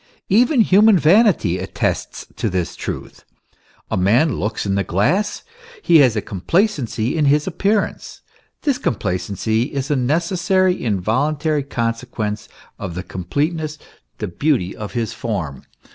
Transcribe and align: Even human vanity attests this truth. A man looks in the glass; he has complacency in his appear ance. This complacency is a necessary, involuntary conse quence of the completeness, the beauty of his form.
Even 0.29 0.61
human 0.61 0.97
vanity 0.97 1.59
attests 1.59 2.25
this 2.35 2.75
truth. 2.75 3.23
A 3.91 3.95
man 3.97 4.37
looks 4.39 4.65
in 4.65 4.73
the 4.73 4.83
glass; 4.83 5.43
he 5.83 5.97
has 5.97 6.17
complacency 6.25 7.15
in 7.15 7.25
his 7.25 7.45
appear 7.45 7.83
ance. 7.85 8.21
This 8.63 8.79
complacency 8.79 9.71
is 9.71 9.91
a 9.91 9.95
necessary, 9.95 10.83
involuntary 10.83 11.63
conse 11.63 12.03
quence 12.07 12.47
of 12.79 12.95
the 12.95 13.03
completeness, 13.03 13.77
the 14.17 14.27
beauty 14.27 14.75
of 14.75 14.93
his 14.93 15.13
form. 15.13 15.65